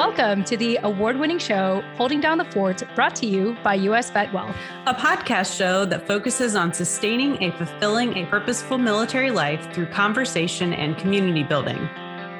Welcome 0.00 0.44
to 0.44 0.56
the 0.56 0.78
award 0.82 1.18
winning 1.18 1.38
show, 1.38 1.82
Holding 1.96 2.22
Down 2.22 2.38
the 2.38 2.46
Fort, 2.46 2.82
brought 2.94 3.14
to 3.16 3.26
you 3.26 3.54
by 3.62 3.74
US 3.74 4.10
Vet 4.10 4.32
Wealth, 4.32 4.56
a 4.86 4.94
podcast 4.94 5.54
show 5.54 5.84
that 5.84 6.06
focuses 6.06 6.56
on 6.56 6.72
sustaining 6.72 7.42
a 7.42 7.50
fulfilling, 7.58 8.16
a 8.16 8.24
purposeful 8.24 8.78
military 8.78 9.30
life 9.30 9.70
through 9.74 9.88
conversation 9.88 10.72
and 10.72 10.96
community 10.96 11.42
building. 11.42 11.86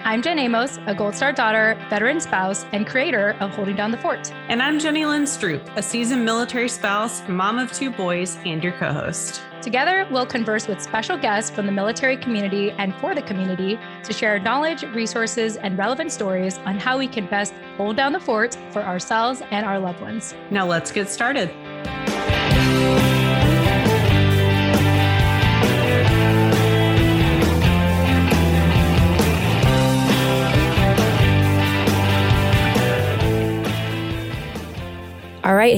I'm 0.02 0.22
Jen 0.22 0.38
Amos, 0.38 0.78
a 0.86 0.94
Gold 0.94 1.14
Star 1.14 1.30
daughter, 1.30 1.76
veteran 1.90 2.20
spouse, 2.20 2.64
and 2.72 2.86
creator 2.86 3.36
of 3.40 3.50
Holding 3.50 3.76
Down 3.76 3.90
the 3.90 3.98
Fort. 3.98 4.32
And 4.48 4.62
I'm 4.62 4.78
Jenny 4.78 5.04
Lynn 5.04 5.24
Stroop, 5.24 5.76
a 5.76 5.82
seasoned 5.82 6.24
military 6.24 6.70
spouse, 6.70 7.22
mom 7.28 7.58
of 7.58 7.70
two 7.70 7.90
boys, 7.90 8.38
and 8.46 8.64
your 8.64 8.72
co 8.72 8.94
host. 8.94 9.42
Together, 9.60 10.08
we'll 10.10 10.24
converse 10.24 10.66
with 10.66 10.80
special 10.80 11.18
guests 11.18 11.50
from 11.50 11.66
the 11.66 11.72
military 11.72 12.16
community 12.16 12.70
and 12.72 12.94
for 12.94 13.14
the 13.14 13.20
community 13.20 13.78
to 14.02 14.12
share 14.14 14.38
knowledge, 14.38 14.84
resources, 14.84 15.58
and 15.58 15.76
relevant 15.76 16.10
stories 16.10 16.56
on 16.60 16.78
how 16.78 16.96
we 16.96 17.06
can 17.06 17.26
best 17.26 17.52
hold 17.76 17.94
down 17.96 18.14
the 18.14 18.20
fort 18.20 18.56
for 18.70 18.82
ourselves 18.82 19.42
and 19.50 19.66
our 19.66 19.78
loved 19.78 20.00
ones. 20.00 20.34
Now, 20.50 20.64
let's 20.64 20.90
get 20.90 21.10
started. 21.10 21.50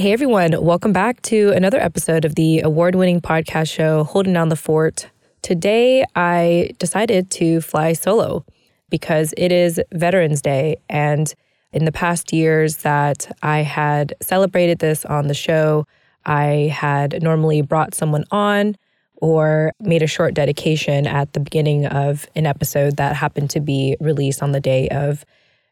Hey, 0.03 0.11
everyone. 0.11 0.61
Welcome 0.61 0.91
back 0.91 1.21
to 1.21 1.51
another 1.51 1.79
episode 1.79 2.25
of 2.25 2.35
the 2.35 2.59
award 2.59 2.93
winning 2.93 3.21
podcast 3.21 3.71
show, 3.71 4.03
Holding 4.03 4.33
Down 4.33 4.49
the 4.49 4.57
Fort. 4.57 5.09
Today, 5.41 6.03
I 6.13 6.71
decided 6.77 7.31
to 7.31 7.61
fly 7.61 7.93
solo 7.93 8.43
because 8.89 9.33
it 9.37 9.53
is 9.53 9.79
Veterans 9.93 10.41
Day. 10.41 10.75
And 10.89 11.33
in 11.71 11.85
the 11.85 11.91
past 11.93 12.33
years 12.33 12.79
that 12.79 13.33
I 13.43 13.59
had 13.59 14.13
celebrated 14.21 14.79
this 14.79 15.05
on 15.05 15.27
the 15.27 15.33
show, 15.33 15.87
I 16.25 16.69
had 16.75 17.23
normally 17.23 17.61
brought 17.61 17.95
someone 17.95 18.25
on 18.29 18.75
or 19.21 19.71
made 19.79 20.01
a 20.01 20.07
short 20.07 20.33
dedication 20.33 21.07
at 21.07 21.31
the 21.31 21.39
beginning 21.39 21.85
of 21.85 22.27
an 22.35 22.45
episode 22.45 22.97
that 22.97 23.15
happened 23.15 23.51
to 23.51 23.61
be 23.61 23.95
released 24.01 24.43
on 24.43 24.51
the 24.51 24.59
day 24.59 24.89
of 24.89 25.23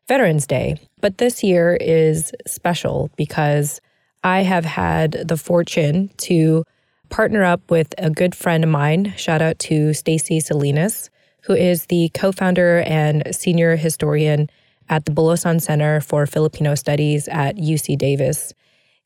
Veterans 0.08 0.48
Day. 0.48 0.78
But 1.02 1.18
this 1.18 1.44
year 1.44 1.76
is 1.82 2.32
special 2.48 3.09
because 3.18 3.82
I 4.24 4.42
have 4.44 4.66
had 4.66 5.28
the 5.28 5.38
fortune 5.38 6.10
to 6.18 6.64
partner 7.10 7.44
up 7.44 7.70
with 7.70 7.94
a 7.98 8.10
good 8.10 8.36
friend 8.36 8.64
of 8.64 8.70
mine. 8.70 9.14
Shout 9.18 9.42
out 9.42 9.60
to 9.60 9.94
Stacy 9.94 10.40
Salinas, 10.40 11.10
who 11.44 11.54
is 11.54 11.88
the 11.88 12.10
co-founder 12.14 12.82
and 12.82 13.24
senior 13.36 13.76
historian 13.76 14.50
at 14.90 15.06
the 15.06 15.12
Bulosan 15.12 15.62
Center 15.62 16.02
for 16.02 16.26
Filipino 16.26 16.76
Studies 16.76 17.28
at 17.30 17.56
UC 17.58 17.98
Davis 17.98 18.54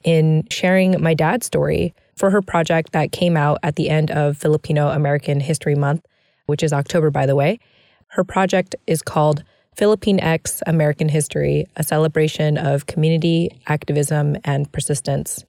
in 0.04 0.44
sharing 0.52 1.02
my 1.02 1.14
dad's 1.14 1.46
story 1.46 1.94
for 2.16 2.30
her 2.30 2.42
project 2.42 2.92
that 2.92 3.12
came 3.12 3.38
out 3.38 3.58
at 3.64 3.76
the 3.76 3.90
end 3.90 4.12
of 4.12 4.38
Filipino 4.38 4.90
American 4.90 5.40
History 5.40 5.76
Month, 5.76 6.06
which 6.46 6.62
is 6.62 6.74
October, 6.74 7.10
by 7.10 7.26
the 7.26 7.36
way. 7.36 7.60
Her 8.08 8.24
project 8.24 8.76
is 8.86 9.02
called 9.02 9.44
Philippine 9.78 10.20
X 10.20 10.62
American 10.66 11.10
History, 11.10 11.66
a 11.76 11.84
celebration 11.84 12.58
of 12.58 12.86
community, 12.86 13.50
activism, 13.68 14.38
and 14.44 14.72
persistence. 14.72 15.44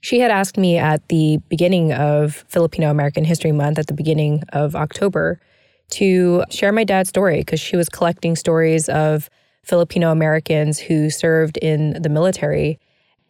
She 0.00 0.20
had 0.20 0.30
asked 0.30 0.56
me 0.56 0.78
at 0.78 1.06
the 1.08 1.38
beginning 1.48 1.92
of 1.92 2.44
Filipino 2.48 2.90
American 2.90 3.24
History 3.24 3.52
Month, 3.52 3.78
at 3.78 3.86
the 3.86 3.94
beginning 3.94 4.42
of 4.52 4.76
October, 4.76 5.40
to 5.90 6.44
share 6.50 6.72
my 6.72 6.84
dad's 6.84 7.08
story 7.08 7.38
because 7.38 7.60
she 7.60 7.76
was 7.76 7.88
collecting 7.88 8.36
stories 8.36 8.88
of 8.88 9.30
Filipino 9.64 10.10
Americans 10.10 10.78
who 10.78 11.10
served 11.10 11.56
in 11.58 12.00
the 12.02 12.08
military. 12.08 12.78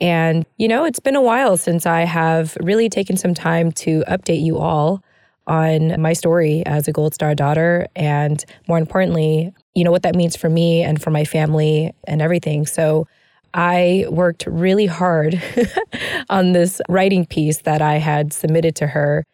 And, 0.01 0.47
you 0.57 0.69
know, 0.69 0.85
it's 0.85 1.01
been 1.01 1.17
a 1.17 1.23
while 1.23 1.57
since 1.57 1.87
I 1.87 2.03
have 2.03 2.57
really 2.61 2.89
taken 2.89 3.17
some 3.17 3.35
time 3.35 3.73
to 3.73 4.05
update 4.09 4.43
you 4.43 4.59
all 4.59 5.03
on 5.49 6.01
my 6.01 6.13
story 6.13 6.63
as 6.67 6.87
a 6.87 6.93
Gold 6.93 7.15
Star 7.15 7.35
daughter 7.35 7.89
and 7.97 8.45
more 8.69 8.79
importantly, 8.79 9.53
you 9.75 9.83
know, 9.83 9.91
what 9.91 10.03
that 10.03 10.15
means 10.15 10.37
for 10.37 10.49
me 10.49 10.83
and 10.83 11.03
for 11.03 11.11
my 11.11 11.25
family 11.25 11.93
and 12.07 12.23
everything. 12.23 12.67
So 12.67 13.07
I 13.55 14.05
worked 14.11 14.47
really 14.47 14.87
hard 14.87 15.43
on 16.31 16.53
this 16.53 16.81
writing 16.89 17.27
piece 17.27 17.63
that 17.63 17.81
I 17.81 17.97
had 17.97 18.33
submitted 18.33 18.77
to 18.77 18.87
her. 18.89 19.25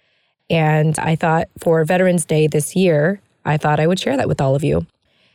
And 0.49 0.99
I 0.99 1.17
thought 1.17 1.49
for 1.59 1.85
Veterans 1.85 2.25
Day 2.25 2.47
this 2.47 2.77
year, 2.77 3.21
I 3.45 3.57
thought 3.57 3.81
I 3.81 3.87
would 3.87 3.99
share 3.99 4.17
that 4.17 4.29
with 4.29 4.41
all 4.41 4.55
of 4.55 4.63
you. 4.63 4.87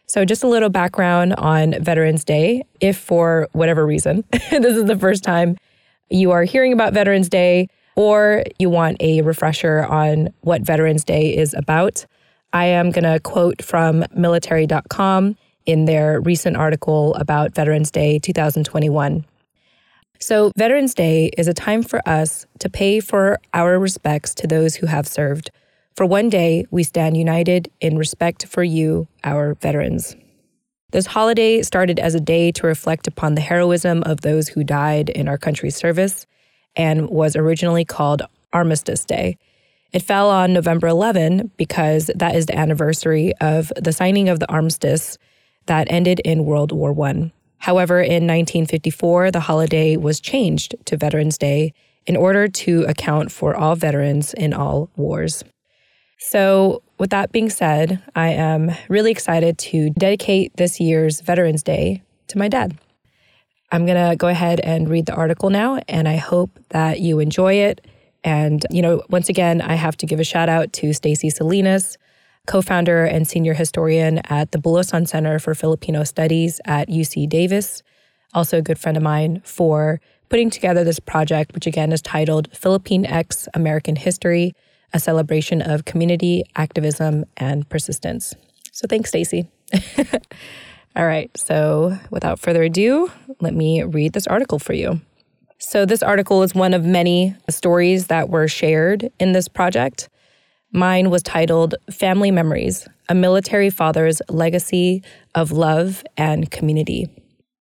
So, 0.06 0.25
just 0.25 0.44
a 0.44 0.47
little 0.47 0.69
background 0.69 1.35
on 1.35 1.75
Veterans 1.84 2.23
Day. 2.23 2.63
If 2.79 2.97
for 2.97 3.47
whatever 3.51 3.85
reason, 3.85 4.23
this 4.31 4.75
is 4.75 4.85
the 4.85 4.97
first 4.97 5.23
time 5.23 5.56
you 6.09 6.31
are 6.31 6.44
hearing 6.44 6.73
about 6.73 6.94
Veterans 6.94 7.29
Day, 7.29 7.67
or 7.99 8.45
you 8.57 8.69
want 8.69 8.95
a 9.01 9.21
refresher 9.23 9.83
on 9.83 10.29
what 10.39 10.61
Veterans 10.61 11.03
Day 11.03 11.35
is 11.35 11.53
about, 11.53 12.05
I 12.53 12.63
am 12.67 12.91
going 12.91 13.03
to 13.03 13.19
quote 13.19 13.61
from 13.61 14.05
military.com 14.15 15.35
in 15.65 15.83
their 15.83 16.21
recent 16.21 16.55
article 16.55 17.13
about 17.15 17.53
Veterans 17.53 17.91
Day 17.91 18.17
2021. 18.17 19.25
So, 20.17 20.53
Veterans 20.55 20.93
Day 20.93 21.29
is 21.37 21.49
a 21.49 21.53
time 21.53 21.83
for 21.83 21.99
us 22.07 22.45
to 22.59 22.69
pay 22.69 23.01
for 23.01 23.37
our 23.53 23.77
respects 23.77 24.33
to 24.35 24.47
those 24.47 24.75
who 24.75 24.85
have 24.85 25.05
served. 25.05 25.51
For 25.97 26.05
one 26.05 26.29
day, 26.29 26.63
we 26.71 26.83
stand 26.83 27.17
united 27.17 27.69
in 27.81 27.97
respect 27.97 28.45
for 28.45 28.63
you, 28.63 29.09
our 29.25 29.55
veterans. 29.55 30.16
This 30.91 31.07
holiday 31.07 31.63
started 31.63 31.99
as 31.99 32.16
a 32.16 32.21
day 32.21 32.53
to 32.53 32.66
reflect 32.66 33.07
upon 33.07 33.35
the 33.35 33.41
heroism 33.41 34.03
of 34.03 34.21
those 34.21 34.47
who 34.47 34.63
died 34.63 35.09
in 35.09 35.27
our 35.27 35.37
country's 35.37 35.75
service 35.75 36.25
and 36.75 37.09
was 37.09 37.35
originally 37.35 37.85
called 37.85 38.22
Armistice 38.53 39.06
Day. 39.06 39.38
It 39.91 40.03
fell 40.03 40.30
on 40.30 40.53
November 40.53 40.88
11 40.88 41.52
because 41.57 42.12
that 42.16 42.35
is 42.35 42.46
the 42.46 42.57
anniversary 42.57 43.34
of 43.41 43.72
the 43.75 43.94
signing 43.94 44.30
of 44.30 44.40
the 44.40 44.50
armistice 44.52 45.18
that 45.66 45.91
ended 45.91 46.19
in 46.22 46.46
World 46.46 46.72
War 46.72 46.96
I. 47.08 47.31
However, 47.58 48.00
in 48.00 48.25
1954, 48.25 49.31
the 49.31 49.41
holiday 49.41 49.97
was 49.97 50.19
changed 50.19 50.75
to 50.85 50.96
Veterans 50.96 51.38
Day 51.38 51.74
in 52.06 52.16
order 52.16 52.47
to 52.47 52.84
account 52.84 53.31
for 53.31 53.56
all 53.56 53.75
veterans 53.75 54.34
in 54.34 54.53
all 54.53 54.90
wars. 54.96 55.44
So, 56.18 56.81
with 56.97 57.12
that 57.12 57.31
being 57.31 57.50
said, 57.50 58.02
I 58.16 58.29
am 58.29 58.72
really 58.90 59.12
excited 59.12 59.58
to 59.59 59.90
dedicate 59.91 60.56
this 60.58 60.79
year's 60.79 61.22
Veterans 61.22 61.63
Day 61.63 62.02
to 62.28 62.38
my 62.38 62.47
dad. 62.47 62.78
I'm 63.72 63.85
going 63.85 64.09
to 64.09 64.16
go 64.16 64.28
ahead 64.28 64.59
and 64.62 64.90
read 64.90 65.06
the 65.06 65.13
article 65.13 65.50
now, 65.50 65.80
and 65.88 66.07
I 66.07 66.18
hope 66.18 66.59
that 66.69 67.00
you 67.00 67.19
enjoy 67.19 67.56
it. 67.56 67.85
And, 68.24 68.66
you 68.72 68.81
know, 68.81 69.03
once 69.09 69.30
again, 69.30 69.62
I 69.62 69.75
have 69.75 69.96
to 69.97 70.06
give 70.06 70.19
a 70.19 70.24
shout 70.24 70.50
out 70.50 70.74
to 70.74 70.94
Stacy 70.94 71.30
Salinas, 71.30 71.97
co 72.47 72.62
founder 72.62 73.06
and 73.06 73.28
senior 73.28 73.53
historian 73.53 74.19
at 74.29 74.52
the 74.52 74.58
Bulosan 74.58 75.08
Center 75.08 75.40
for 75.40 75.53
Filipino 75.53 76.03
Studies 76.03 76.59
at 76.66 76.90
UC 76.90 77.29
Davis, 77.29 77.84
also 78.34 78.58
a 78.58 78.62
good 78.62 78.79
friend 78.79 78.97
of 78.97 79.03
mine, 79.03 79.41
for 79.46 80.02
putting 80.29 80.50
together 80.50 80.84
this 80.84 81.00
project, 81.00 81.53
which 81.53 81.68
again 81.68 81.91
is 81.91 82.02
titled 82.02 82.50
Philippine 82.56 83.06
X 83.06 83.47
American 83.53 83.96
History, 83.96 84.53
a 84.94 85.00
celebration 85.00 85.62
of 85.62 85.85
community, 85.85 86.44
activism, 86.56 87.25
and 87.38 87.69
persistence. 87.69 88.34
So 88.72 88.88
thanks, 88.88 89.09
Stacy. 89.09 89.47
All 90.99 91.05
right, 91.05 91.31
so 91.37 91.97
without 92.11 92.39
further 92.39 92.63
ado, 92.63 93.09
let 93.39 93.53
me 93.53 93.83
read 93.83 94.11
this 94.11 94.27
article 94.27 94.59
for 94.59 94.73
you. 94.73 94.99
So, 95.57 95.85
this 95.85 96.03
article 96.03 96.43
is 96.43 96.53
one 96.53 96.73
of 96.73 96.83
many 96.83 97.37
stories 97.49 98.07
that 98.07 98.27
were 98.27 98.49
shared 98.49 99.09
in 99.17 99.31
this 99.31 99.47
project. 99.47 100.09
Mine 100.73 101.09
was 101.09 101.23
titled 101.23 101.75
Family 101.90 102.31
Memories 102.31 102.85
A 103.07 103.16
Military 103.16 103.69
Father's 103.69 104.22
Legacy 104.28 105.01
of 105.35 105.53
Love 105.53 106.03
and 106.17 106.51
Community. 106.51 107.07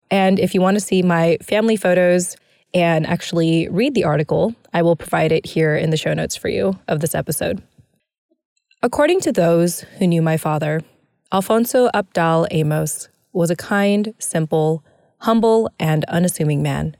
And 0.09 0.37
if 0.37 0.53
you 0.53 0.59
want 0.59 0.75
to 0.75 0.81
see 0.81 1.01
my 1.01 1.37
family 1.41 1.77
photos 1.77 2.35
and 2.73 3.07
actually 3.07 3.69
read 3.69 3.95
the 3.95 4.03
article, 4.03 4.55
I 4.73 4.81
will 4.81 4.97
provide 4.97 5.31
it 5.31 5.45
here 5.45 5.73
in 5.73 5.89
the 5.89 5.95
show 5.95 6.13
notes 6.13 6.35
for 6.35 6.49
you 6.49 6.77
of 6.89 6.99
this 6.99 7.15
episode. 7.15 7.63
According 8.83 9.21
to 9.21 9.31
those 9.31 9.85
who 9.99 10.07
knew 10.07 10.21
my 10.21 10.35
father, 10.35 10.81
Alfonso 11.31 11.87
Abdal 11.93 12.45
Amos 12.51 13.07
was 13.33 13.49
a 13.49 13.55
kind, 13.55 14.13
simple, 14.19 14.83
humble, 15.19 15.69
and 15.79 16.05
unassuming 16.05 16.61
man. 16.61 16.95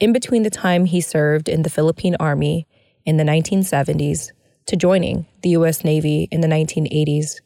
In 0.00 0.12
between 0.12 0.42
the 0.42 0.50
time 0.50 0.84
he 0.86 1.00
served 1.00 1.48
in 1.48 1.62
the 1.62 1.70
Philippine 1.70 2.16
Army 2.18 2.66
in 3.04 3.16
the 3.16 3.24
1970s 3.24 4.32
to 4.66 4.76
joining 4.76 5.26
the 5.42 5.50
U.S. 5.50 5.84
Navy 5.84 6.28
in 6.30 6.40
the 6.40 6.48
1980s, 6.48 7.40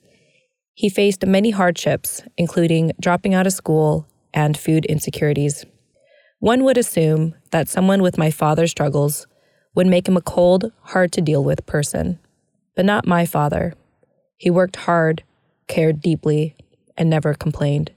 he 0.74 0.90
faced 0.90 1.24
many 1.24 1.50
hardships, 1.50 2.22
including 2.36 2.92
dropping 3.00 3.34
out 3.34 3.46
of 3.46 3.52
school 3.52 4.06
and 4.34 4.58
food 4.58 4.84
insecurities. 4.84 5.64
One 6.38 6.64
would 6.64 6.76
assume 6.76 7.34
that 7.50 7.68
someone 7.68 8.02
with 8.02 8.18
my 8.18 8.30
father's 8.30 8.70
struggles 8.70 9.26
would 9.74 9.86
make 9.86 10.06
him 10.06 10.16
a 10.16 10.22
cold, 10.22 10.70
hard 10.82 11.12
to 11.12 11.22
deal 11.22 11.42
with 11.42 11.64
person. 11.64 12.18
But 12.74 12.84
not 12.84 13.06
my 13.06 13.24
father. 13.24 13.72
He 14.36 14.50
worked 14.50 14.76
hard, 14.76 15.22
cared 15.66 16.02
deeply, 16.02 16.56
and 16.96 17.08
never 17.08 17.32
complained. 17.32 17.92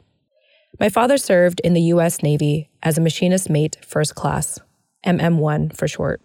My 0.79 0.87
father 0.87 1.17
served 1.17 1.59
in 1.61 1.73
the 1.73 1.81
U.S. 1.93 2.23
Navy 2.23 2.69
as 2.81 2.97
a 2.97 3.01
machinist 3.01 3.49
mate 3.49 3.77
first 3.85 4.15
class, 4.15 4.59
MM1 5.05 5.75
for 5.75 5.89
short. 5.89 6.21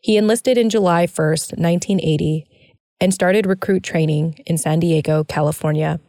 He 0.00 0.16
enlisted 0.16 0.56
in 0.56 0.70
July 0.70 1.06
1st, 1.06 1.58
1980, 1.58 2.46
and 2.98 3.12
started 3.12 3.46
recruit 3.46 3.82
training 3.82 4.42
in 4.46 4.56
San 4.56 4.80
Diego, 4.80 5.22
California. 5.24 6.00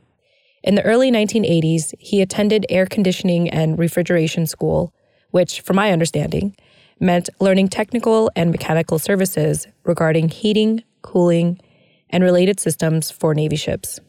In 0.64 0.76
the 0.76 0.84
early 0.84 1.12
1980s, 1.12 1.94
he 2.00 2.22
attended 2.22 2.66
air 2.70 2.86
conditioning 2.86 3.50
and 3.50 3.78
refrigeration 3.78 4.48
school, 4.48 4.94
which, 5.32 5.60
from 5.60 5.76
my 5.76 5.92
understanding, 5.92 6.56
meant 7.02 7.30
learning 7.42 7.68
technical 7.68 8.32
and 8.38 8.52
mechanical 8.52 9.00
services 9.00 9.68
regarding 9.84 10.30
heating, 10.30 10.82
cooling, 11.02 11.60
and 12.10 12.24
related 12.24 12.62
systems 12.62 13.12
for 13.12 13.36
Navy 13.36 13.58
ships. 13.58 14.00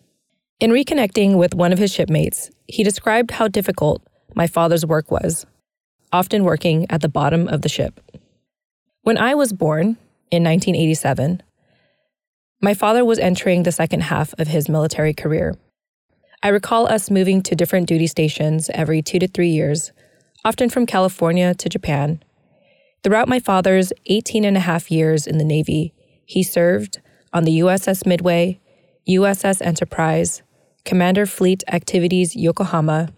In 0.61 0.71
reconnecting 0.71 1.37
with 1.37 1.55
one 1.55 1.73
of 1.73 1.79
his 1.79 1.93
shipmates, 1.93 2.51
he 2.67 2.83
described 2.83 3.33
how 3.33 3.49
difficult 3.49 4.03
my 4.35 4.47
father's 4.47 4.87
work 4.87 5.11
was, 5.11 5.47
often 6.13 6.45
working 6.45 6.87
at 6.91 7.01
the 7.01 7.09
bottom 7.09 7.49
of 7.49 7.63
the 7.63 7.69
ship. 7.69 8.01
When 9.03 9.19
I 9.19 9.35
was 9.35 9.53
born 9.53 9.97
in 10.31 10.43
1987, 10.45 11.43
my 12.61 12.75
father 12.75 13.05
was 13.05 13.19
entering 13.19 13.63
the 13.63 13.73
second 13.73 14.05
half 14.05 14.33
of 14.39 14.49
his 14.49 14.69
military 14.69 15.13
career. 15.13 15.55
I 16.43 16.49
recall 16.49 16.87
us 16.87 17.11
moving 17.11 17.43
to 17.43 17.55
different 17.55 17.89
duty 17.89 18.07
stations 18.07 18.71
every 18.73 19.03
two 19.03 19.19
to 19.19 19.29
three 19.29 19.49
years, 19.49 19.93
often 20.45 20.71
from 20.71 20.87
California 20.87 21.55
to 21.55 21.69
Japan. 21.69 22.23
Throughout 23.03 23.29
my 23.29 23.39
father's 23.39 23.93
18 24.07 24.45
and 24.45 24.57
a 24.57 24.61
half 24.61 24.91
years 24.91 25.27
in 25.27 25.37
the 25.39 25.45
Navy, 25.45 25.93
he 26.25 26.43
served 26.43 27.01
on 27.35 27.45
the 27.45 27.61
USS 27.61 28.07
Midway, 28.07 28.61
USS 29.09 29.61
Enterprise, 29.61 30.43
Commander 30.85 31.25
Fleet 31.25 31.65
Activities 31.69 32.35
Yokosuka, 32.35 33.11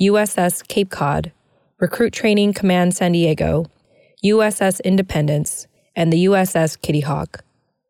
USS 0.00 0.66
Cape 0.66 0.90
Cod, 0.90 1.32
Recruit 1.78 2.12
Training 2.12 2.52
Command 2.52 2.94
San 2.94 3.12
Diego, 3.12 3.66
USS 4.24 4.82
Independence, 4.82 5.66
and 5.94 6.12
the 6.12 6.24
USS 6.24 6.80
Kitty 6.80 7.00
Hawk. 7.00 7.44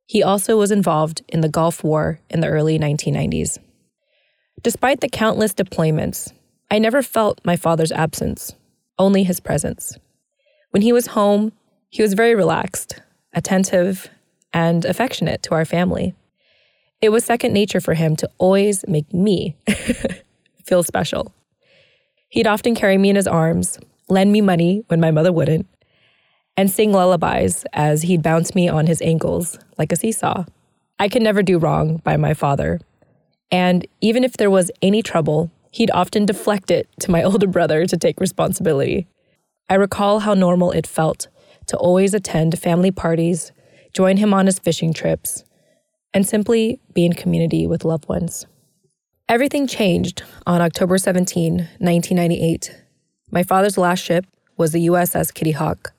He 0.06 0.22
also 0.22 0.58
was 0.58 0.70
involved 0.70 1.22
in 1.28 1.40
the 1.40 1.48
Gulf 1.48 1.82
War 1.82 2.20
in 2.28 2.40
the 2.40 2.48
early 2.48 2.78
1990s. 2.78 3.58
Despite 4.62 5.00
the 5.00 5.08
countless 5.08 5.54
deployments, 5.54 6.32
I 6.70 6.78
never 6.78 7.02
felt 7.02 7.40
my 7.44 7.56
father's 7.56 7.92
absence, 7.92 8.54
only 8.98 9.22
his 9.22 9.40
presence. 9.40 9.96
When 10.70 10.82
he 10.82 10.92
was 10.92 11.08
home, 11.08 11.52
he 11.88 12.02
was 12.02 12.14
very 12.14 12.34
relaxed, 12.34 13.00
attentive, 13.32 14.10
and 14.52 14.84
affectionate 14.84 15.42
to 15.44 15.54
our 15.54 15.64
family. 15.64 16.14
It 17.00 17.10
was 17.10 17.24
second 17.24 17.52
nature 17.52 17.80
for 17.80 17.94
him 17.94 18.16
to 18.16 18.30
always 18.38 18.84
make 18.88 19.12
me 19.12 19.56
feel 20.64 20.82
special. 20.82 21.32
He'd 22.28 22.46
often 22.46 22.74
carry 22.74 22.98
me 22.98 23.10
in 23.10 23.16
his 23.16 23.26
arms, 23.26 23.78
lend 24.08 24.32
me 24.32 24.40
money 24.40 24.84
when 24.88 25.00
my 25.00 25.10
mother 25.10 25.32
wouldn't, 25.32 25.66
and 26.56 26.70
sing 26.70 26.92
lullabies 26.92 27.64
as 27.72 28.02
he'd 28.02 28.22
bounce 28.22 28.54
me 28.54 28.68
on 28.68 28.86
his 28.86 29.02
ankles 29.02 29.58
like 29.78 29.92
a 29.92 29.96
seesaw. 29.96 30.44
I 30.98 31.08
could 31.08 31.22
never 31.22 31.42
do 31.42 31.58
wrong 31.58 31.98
by 31.98 32.16
my 32.16 32.34
father. 32.34 32.80
And 33.50 33.86
even 34.00 34.24
if 34.24 34.36
there 34.36 34.50
was 34.50 34.70
any 34.80 35.02
trouble, 35.02 35.50
he'd 35.70 35.90
often 35.90 36.26
deflect 36.26 36.70
it 36.70 36.88
to 37.00 37.10
my 37.10 37.22
older 37.24 37.46
brother 37.46 37.86
to 37.86 37.96
take 37.96 38.20
responsibility. 38.20 39.06
I 39.68 39.74
recall 39.74 40.20
how 40.20 40.34
normal 40.34 40.70
it 40.70 40.86
felt 40.86 41.28
to 41.66 41.76
always 41.76 42.14
attend 42.14 42.58
family 42.58 42.90
parties 42.90 43.52
join 43.92 44.16
him 44.16 44.34
on 44.34 44.46
his 44.46 44.58
fishing 44.58 44.92
trips, 44.92 45.44
and 46.14 46.26
simply 46.26 46.80
be 46.94 47.04
in 47.04 47.12
community 47.12 47.66
with 47.66 47.84
loved 47.84 48.08
ones. 48.08 48.46
Everything 49.28 49.66
changed 49.66 50.22
on 50.46 50.60
October 50.60 50.96
17, 50.96 51.56
1998. 51.56 52.74
My 53.30 53.42
father's 53.42 53.76
last 53.76 53.98
ship 53.98 54.24
was 54.56 54.72
the 54.72 54.86
USS 54.86 55.34
Kitty 55.34 55.50
Hawk. 55.50 55.92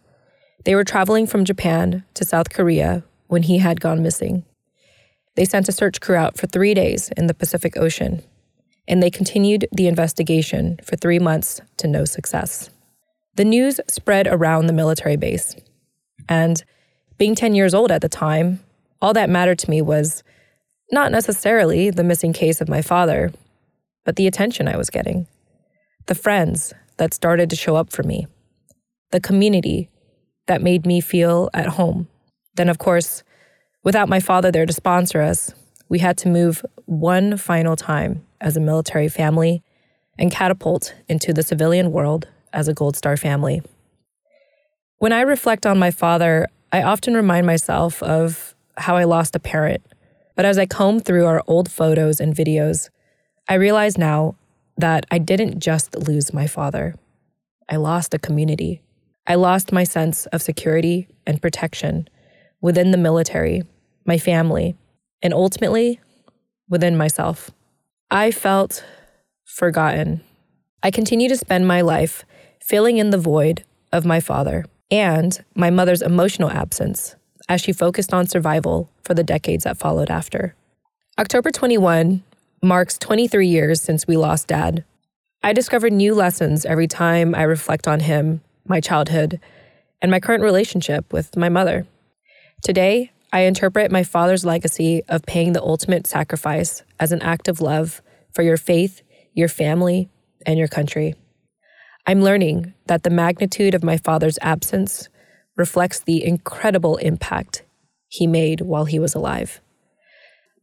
They 0.64 0.74
were 0.74 0.84
traveling 0.84 1.28
from 1.28 1.44
Japan 1.44 2.06
to 2.14 2.26
South 2.26 2.50
Korea 2.50 3.04
when 3.28 3.44
he 3.44 3.58
had 3.58 3.82
gone 3.82 4.02
missing. 4.02 4.46
They 5.36 5.44
sent 5.44 5.68
a 5.68 5.74
search 5.74 6.00
crew 6.00 6.16
out 6.16 6.38
for 6.38 6.48
three 6.48 6.74
days 6.74 7.10
in 7.18 7.28
the 7.28 7.34
Pacific 7.34 7.76
Ocean, 7.76 8.24
and 8.88 9.04
they 9.04 9.12
continued 9.12 9.68
the 9.72 9.88
investigation 9.88 10.80
for 10.84 10.96
three 10.96 11.20
months 11.20 11.62
to 11.78 11.88
no 11.88 12.06
success. 12.06 12.70
The 13.36 13.44
news 13.44 13.82
spread 13.90 14.28
around 14.28 14.68
the 14.68 14.74
military 14.74 15.18
base, 15.18 15.56
and 16.30 16.64
being 17.18 17.36
10 17.36 17.54
years 17.54 17.74
old 17.74 17.92
at 17.92 18.02
the 18.02 18.10
time, 18.10 18.62
all 19.06 19.14
that 19.14 19.30
mattered 19.30 19.60
to 19.60 19.70
me 19.70 19.84
was 19.84 20.24
not 20.92 21.12
necessarily 21.12 21.92
the 21.92 22.04
missing 22.04 22.34
case 22.34 22.60
of 22.60 22.68
my 22.68 22.82
father, 22.82 23.32
but 24.04 24.16
the 24.16 24.26
attention 24.26 24.68
I 24.68 24.78
was 24.78 24.90
getting, 24.90 25.28
the 26.08 26.16
friends 26.16 26.74
that 26.98 27.14
started 27.14 27.48
to 27.52 27.56
show 27.56 27.76
up 27.76 27.92
for 27.92 28.02
me, 28.02 28.26
the 29.12 29.20
community 29.20 29.92
that 30.48 30.64
made 30.64 30.88
me 30.88 31.02
feel 31.02 31.52
at 31.54 31.68
home. 31.68 32.08
Then, 32.56 32.68
of 32.68 32.80
course, 32.80 33.22
without 33.84 34.10
my 34.10 34.20
father 34.20 34.52
there 34.52 34.66
to 34.66 34.74
sponsor 34.74 35.22
us, 35.22 35.54
we 35.88 36.00
had 36.00 36.18
to 36.18 36.28
move 36.28 36.66
one 36.86 37.38
final 37.38 37.76
time 37.76 38.26
as 38.42 38.58
a 38.58 38.60
military 38.60 39.08
family 39.08 39.62
and 40.18 40.32
catapult 40.32 40.96
into 41.08 41.32
the 41.32 41.44
civilian 41.44 41.92
world 41.92 42.28
as 42.54 42.68
a 42.68 42.74
Gold 42.74 42.96
Star 42.96 43.18
family. 43.18 43.62
When 44.98 45.14
I 45.14 45.22
reflect 45.22 45.68
on 45.68 45.78
my 45.78 45.92
father, 45.92 46.48
I 46.72 46.82
often 46.82 47.14
remind 47.14 47.46
myself 47.46 48.02
of 48.02 48.55
how 48.78 48.96
I 48.96 49.04
lost 49.04 49.36
a 49.36 49.40
parent. 49.40 49.82
But 50.36 50.46
as 50.46 50.58
I 50.58 50.66
combed 50.66 51.06
through 51.06 51.26
our 51.26 51.42
old 51.48 51.72
photos 51.72 52.20
and 52.20 52.36
videos, 52.36 52.90
I 53.48 53.56
realize 53.56 53.98
now 53.98 54.36
that 54.78 55.06
I 55.10 55.18
didn't 55.18 55.60
just 55.60 55.98
lose 55.98 56.34
my 56.34 56.48
father. 56.48 56.96
I 57.70 57.78
lost 57.78 58.14
a 58.14 58.20
community. 58.20 58.82
I 59.28 59.36
lost 59.36 59.72
my 59.72 59.84
sense 59.84 60.26
of 60.28 60.42
security 60.42 61.08
and 61.26 61.42
protection 61.42 62.08
within 62.62 62.92
the 62.92 62.98
military, 62.98 63.64
my 64.06 64.18
family, 64.18 64.76
and 65.22 65.34
ultimately 65.34 66.00
within 66.70 66.98
myself. 66.98 67.52
I 68.12 68.32
felt 68.32 68.84
forgotten. 69.46 70.22
I 70.84 70.92
continue 70.92 71.30
to 71.30 71.38
spend 71.38 71.68
my 71.68 71.82
life 71.82 72.26
filling 72.62 72.98
in 72.98 73.10
the 73.10 73.18
void 73.18 73.64
of 73.92 74.06
my 74.06 74.20
father 74.20 74.66
and 74.92 75.44
my 75.56 75.70
mother's 75.70 76.02
emotional 76.02 76.50
absence 76.50 77.16
as 77.48 77.62
she 77.62 77.72
focused 77.72 78.14
on 78.14 78.28
survival 78.28 78.90
for 79.04 79.14
the 79.14 79.24
decades 79.24 79.64
that 79.64 79.78
followed 79.78 80.10
after. 80.10 80.56
October 81.18 81.52
21 81.52 82.24
marks 82.62 82.98
23 82.98 83.48
years 83.48 83.82
since 83.82 84.08
we 84.08 84.18
lost 84.18 84.48
dad. 84.48 84.84
I 85.44 85.54
discover 85.54 85.90
new 85.90 86.16
lessons 86.16 86.66
every 86.66 86.88
time 86.88 87.36
I 87.36 87.44
reflect 87.44 87.88
on 87.88 88.00
him, 88.00 88.42
my 88.68 88.82
childhood, 88.82 89.40
and 90.02 90.10
my 90.10 90.20
current 90.20 90.44
relationship 90.44 91.14
with 91.14 91.38
my 91.38 91.50
mother. 91.50 91.86
Today, 92.64 93.12
I 93.32 93.42
interpret 93.42 93.92
my 93.92 94.04
father's 94.04 94.46
legacy 94.46 95.04
of 95.08 95.26
paying 95.26 95.54
the 95.54 95.62
ultimate 95.62 96.08
sacrifice 96.08 96.84
as 97.00 97.12
an 97.12 97.22
act 97.22 97.48
of 97.48 97.62
love 97.62 98.02
for 98.34 98.42
your 98.42 98.58
faith, 98.58 99.02
your 99.34 99.50
family, 99.50 100.10
and 100.46 100.58
your 100.58 100.68
country. 100.68 101.16
I'm 102.08 102.22
learning 102.22 102.74
that 102.88 103.04
the 103.04 103.10
magnitude 103.10 103.74
of 103.74 103.84
my 103.84 103.98
father's 103.98 104.40
absence 104.42 105.10
reflects 105.56 106.00
the 106.00 106.24
incredible 106.24 106.98
impact 106.98 107.64
he 108.08 108.28
made 108.28 108.62
while 108.62 108.86
he 108.86 109.00
was 109.00 109.16
alive. 109.16 109.62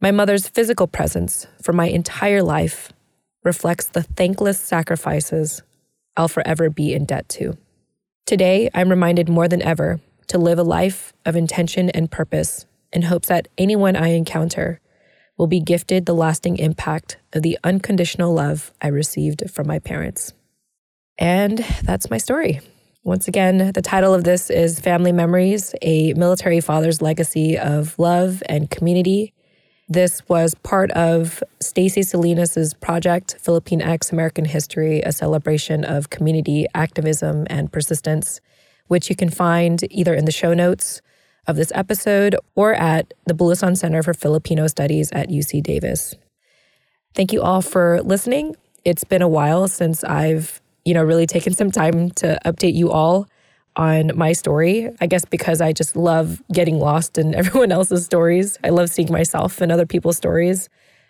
My 0.01 0.11
mother's 0.11 0.47
physical 0.47 0.87
presence 0.87 1.47
for 1.61 1.73
my 1.73 1.87
entire 1.87 2.43
life 2.43 2.91
reflects 3.43 3.85
the 3.87 4.03
thankless 4.03 4.59
sacrifices 4.59 5.61
I'll 6.15 6.27
forever 6.27 6.69
be 6.69 6.93
in 6.93 7.05
debt 7.05 7.27
to. 7.29 7.57
Today, 8.25 8.69
I'm 8.73 8.89
reminded 8.89 9.29
more 9.29 9.47
than 9.47 9.61
ever 9.61 9.99
to 10.27 10.37
live 10.37 10.59
a 10.59 10.63
life 10.63 11.13
of 11.25 11.35
intention 11.35 11.89
and 11.89 12.11
purpose 12.11 12.65
in 12.91 13.03
hopes 13.03 13.27
that 13.27 13.47
anyone 13.57 13.95
I 13.95 14.09
encounter 14.09 14.79
will 15.37 15.47
be 15.47 15.59
gifted 15.59 16.05
the 16.05 16.13
lasting 16.13 16.57
impact 16.57 17.17
of 17.33 17.41
the 17.41 17.57
unconditional 17.63 18.33
love 18.33 18.71
I 18.81 18.87
received 18.87 19.49
from 19.49 19.67
my 19.67 19.79
parents. 19.79 20.33
And 21.17 21.59
that's 21.83 22.09
my 22.09 22.17
story. 22.17 22.61
Once 23.05 23.27
again, 23.27 23.73
the 23.73 23.81
title 23.81 24.13
of 24.13 24.23
this 24.23 24.49
is 24.49 24.79
Family 24.79 25.11
Memories 25.11 25.75
A 25.81 26.13
Military 26.13 26.61
Father's 26.61 27.01
Legacy 27.01 27.57
of 27.57 27.99
Love 27.99 28.41
and 28.47 28.69
Community. 28.69 29.33
This 29.89 30.21
was 30.29 30.55
part 30.63 30.89
of 30.91 31.43
Stacy 31.59 32.01
Salinas' 32.03 32.73
project, 32.73 33.35
Philippine 33.41 33.81
X 33.81 34.13
American 34.13 34.45
History, 34.45 35.01
a 35.01 35.11
celebration 35.11 35.83
of 35.83 36.11
community 36.11 36.65
activism 36.73 37.45
and 37.49 37.69
persistence, 37.73 38.39
which 38.87 39.09
you 39.09 39.17
can 39.17 39.29
find 39.29 39.83
either 39.91 40.13
in 40.13 40.23
the 40.23 40.31
show 40.31 40.53
notes 40.53 41.01
of 41.45 41.57
this 41.57 41.73
episode 41.75 42.37
or 42.55 42.73
at 42.73 43.13
the 43.25 43.33
Bulosan 43.33 43.75
Center 43.75 44.01
for 44.01 44.13
Filipino 44.13 44.65
Studies 44.67 45.11
at 45.11 45.27
UC 45.27 45.61
Davis. 45.61 46.15
Thank 47.15 47.33
you 47.33 47.41
all 47.41 47.61
for 47.61 48.01
listening. 48.01 48.55
It's 48.85 49.03
been 49.03 49.21
a 49.21 49.27
while 49.27 49.67
since 49.67 50.05
I've 50.05 50.61
you 50.85 50.93
know, 50.93 51.03
really 51.03 51.27
taken 51.27 51.53
some 51.53 51.71
time 51.71 52.11
to 52.11 52.37
update 52.45 52.73
you 52.73 52.91
all 52.91 53.27
on 53.75 54.11
my 54.15 54.33
story. 54.33 54.89
I 55.01 55.07
guess 55.07 55.25
because 55.25 55.61
I 55.61 55.73
just 55.73 55.95
love 55.95 56.41
getting 56.51 56.79
lost 56.79 57.17
in 57.17 57.33
everyone 57.35 57.71
else's 57.71 58.05
stories. 58.05 58.57
I 58.63 58.69
love 58.69 58.89
seeing 58.89 59.11
myself 59.11 59.61
in 59.61 59.71
other 59.71 59.85
people's 59.85 60.17
stories. 60.17 60.69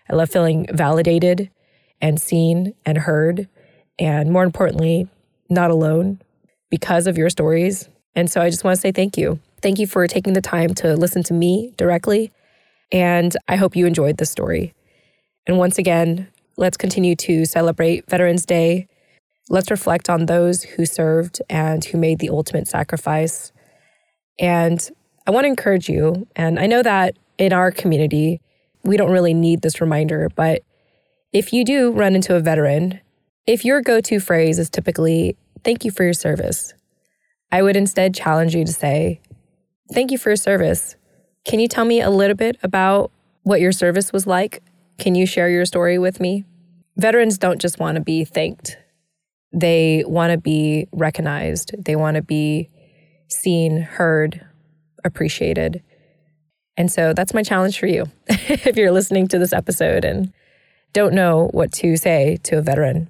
I 0.09 0.15
love 0.15 0.29
feeling 0.29 0.67
validated 0.71 1.49
and 2.01 2.19
seen 2.19 2.73
and 2.85 2.97
heard 2.97 3.47
and 3.99 4.31
more 4.31 4.43
importantly, 4.43 5.07
not 5.49 5.71
alone 5.71 6.19
because 6.69 7.07
of 7.07 7.17
your 7.17 7.29
stories. 7.29 7.87
And 8.15 8.29
so 8.29 8.41
I 8.41 8.49
just 8.49 8.63
want 8.63 8.75
to 8.75 8.81
say 8.81 8.91
thank 8.91 9.17
you. 9.17 9.39
Thank 9.61 9.79
you 9.79 9.87
for 9.87 10.07
taking 10.07 10.33
the 10.33 10.41
time 10.41 10.73
to 10.75 10.95
listen 10.95 11.23
to 11.23 11.33
me 11.33 11.73
directly. 11.77 12.31
And 12.91 13.35
I 13.47 13.55
hope 13.55 13.75
you 13.75 13.85
enjoyed 13.85 14.17
this 14.17 14.29
story. 14.29 14.73
And 15.47 15.57
once 15.57 15.77
again, 15.77 16.27
let's 16.57 16.77
continue 16.77 17.15
to 17.17 17.45
celebrate 17.45 18.09
Veterans 18.09 18.45
Day. 18.45 18.87
Let's 19.49 19.71
reflect 19.71 20.09
on 20.09 20.25
those 20.25 20.63
who 20.63 20.85
served 20.85 21.41
and 21.49 21.83
who 21.83 21.97
made 21.97 22.19
the 22.19 22.29
ultimate 22.29 22.67
sacrifice. 22.67 23.51
And 24.39 24.89
I 25.27 25.31
want 25.31 25.43
to 25.45 25.49
encourage 25.49 25.89
you, 25.89 26.27
and 26.35 26.59
I 26.59 26.65
know 26.65 26.81
that 26.83 27.17
in 27.37 27.53
our 27.53 27.71
community, 27.71 28.41
we 28.83 28.97
don't 28.97 29.11
really 29.11 29.33
need 29.33 29.61
this 29.61 29.79
reminder, 29.79 30.29
but 30.35 30.63
if 31.31 31.53
you 31.53 31.65
do 31.65 31.91
run 31.91 32.15
into 32.15 32.35
a 32.35 32.39
veteran, 32.39 32.99
if 33.47 33.65
your 33.65 33.81
go 33.81 34.01
to 34.01 34.19
phrase 34.19 34.59
is 34.59 34.69
typically, 34.69 35.37
thank 35.63 35.85
you 35.85 35.91
for 35.91 36.03
your 36.03 36.13
service, 36.13 36.73
I 37.51 37.61
would 37.61 37.75
instead 37.75 38.13
challenge 38.13 38.55
you 38.55 38.65
to 38.65 38.73
say, 38.73 39.21
thank 39.93 40.11
you 40.11 40.17
for 40.17 40.29
your 40.29 40.37
service. 40.37 40.95
Can 41.45 41.59
you 41.59 41.67
tell 41.67 41.85
me 41.85 42.01
a 42.01 42.09
little 42.09 42.35
bit 42.35 42.57
about 42.63 43.11
what 43.43 43.61
your 43.61 43.71
service 43.71 44.11
was 44.11 44.25
like? 44.27 44.63
Can 44.97 45.15
you 45.15 45.25
share 45.25 45.49
your 45.49 45.65
story 45.65 45.97
with 45.97 46.19
me? 46.19 46.45
Veterans 46.97 47.37
don't 47.37 47.61
just 47.61 47.79
want 47.79 47.95
to 47.95 48.01
be 48.01 48.23
thanked, 48.23 48.77
they 49.53 50.03
want 50.07 50.31
to 50.31 50.37
be 50.37 50.87
recognized, 50.91 51.73
they 51.77 51.95
want 51.95 52.15
to 52.15 52.21
be 52.21 52.69
seen, 53.29 53.81
heard, 53.81 54.45
appreciated. 55.03 55.83
And 56.75 56.91
so 56.91 57.13
that's 57.13 57.33
my 57.33 57.43
challenge 57.43 57.79
for 57.79 57.87
you. 57.87 58.05
if 58.27 58.75
you're 58.75 58.91
listening 58.91 59.27
to 59.29 59.39
this 59.39 59.53
episode 59.53 60.03
and 60.03 60.33
don't 60.91 61.13
know 61.13 61.49
what 61.53 61.71
to 61.73 61.97
say 61.97 62.37
to 62.43 62.57
a 62.57 62.61
veteran, 62.61 63.09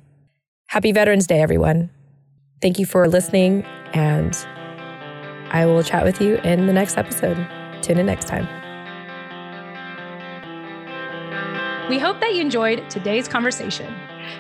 happy 0.68 0.92
Veterans 0.92 1.28
Day, 1.28 1.42
everyone. 1.42 1.90
Thank 2.62 2.80
you 2.80 2.86
for 2.86 3.08
listening, 3.08 3.64
and 3.94 4.36
I 5.52 5.66
will 5.66 5.84
chat 5.84 6.04
with 6.04 6.22
you 6.22 6.38
in 6.38 6.66
the 6.66 6.74
next 6.74 6.98
episode. 6.98 7.38
Tune 7.82 8.00
in 8.00 8.06
next 8.06 8.28
time. 8.28 8.48
We 11.90 12.00
hope 12.00 12.22
that 12.22 12.34
you 12.34 12.42
enjoyed 12.42 12.90
today's 12.90 13.28
conversation. 13.28 13.94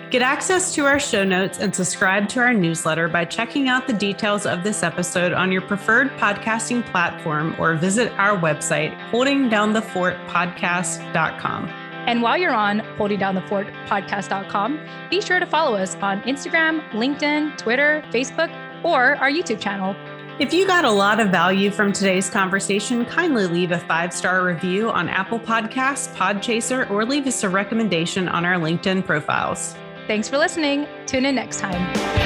Get 0.10 0.22
access 0.22 0.74
to 0.75 0.86
our 0.86 1.00
show 1.00 1.24
notes 1.24 1.60
and 1.60 1.74
subscribe 1.75 2.30
to 2.30 2.40
our 2.40 2.54
newsletter 2.54 3.08
by 3.08 3.25
checking 3.25 3.68
out 3.70 3.88
the 3.88 3.94
details 3.94 4.46
of 4.46 4.63
this 4.63 4.84
episode 4.84 5.34
on 5.34 5.52
your 5.52 5.62
preferred 5.62 6.12
podcasting 6.18 6.86
platform 6.86 7.56
or 7.60 7.74
visit 7.75 8.12
our 8.20 8.38
website, 8.38 8.96
holdingdownthefortpodcast.com. 9.12 11.70
And 12.06 12.22
while 12.22 12.38
you're 12.38 12.54
on 12.54 12.82
holdingdownthefortpodcast.com, 12.98 14.80
be 15.10 15.22
sure 15.22 15.40
to 15.40 15.46
follow 15.46 15.78
us 15.78 15.96
on 15.96 16.22
Instagram, 16.24 16.86
LinkedIn, 16.90 17.58
Twitter, 17.58 18.04
Facebook, 18.12 18.52
or 18.84 19.16
our 19.16 19.32
YouTube 19.32 19.62
channel. 19.62 19.96
If 20.40 20.52
you 20.52 20.66
got 20.66 20.84
a 20.84 20.90
lot 20.90 21.20
of 21.20 21.30
value 21.30 21.70
from 21.70 21.94
today's 21.94 22.28
conversation, 22.28 23.06
kindly 23.06 23.46
leave 23.46 23.72
a 23.72 23.78
five 23.78 24.12
star 24.12 24.44
review 24.44 24.90
on 24.90 25.08
Apple 25.08 25.40
Podcasts, 25.40 26.12
Podchaser, 26.16 26.90
or 26.90 27.06
leave 27.06 27.28
us 27.28 27.44
a 27.44 27.50
recommendation 27.50 28.28
on 28.28 28.44
our 28.44 28.56
LinkedIn 28.56 29.06
profiles. 29.06 29.75
Thanks 30.08 30.28
for 30.28 30.40
listening. 30.40 30.88
Tune 31.06 31.25
in 31.25 31.36
next 31.36 31.60
time. 31.60 32.23